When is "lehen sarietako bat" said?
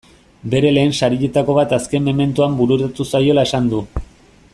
0.77-1.75